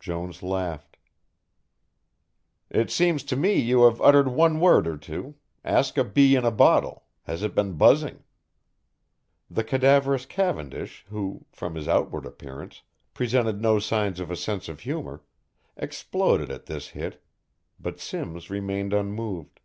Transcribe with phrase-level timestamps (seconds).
[0.00, 0.96] Jones laughed.
[2.70, 6.44] "It seems to me you have uttered one word or two ask a bee in
[6.44, 8.24] a bottle, has it been buzzing."
[9.48, 12.82] The cadaverous Cavendish, who, from his outward appearance
[13.14, 15.22] presented no signs of a sense of humour,
[15.76, 17.22] exploded at this hit,
[17.78, 19.60] but Simms remained unmoved.